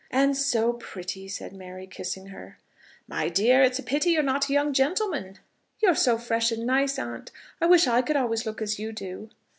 [0.09, 2.57] "And so pretty," said Mary, kissing her.
[3.07, 5.37] "My dear, it's a pity you're not a young gentleman."
[5.79, 7.29] "You are so fresh and nice, aunt.
[7.61, 9.29] I wish I could always look as you do."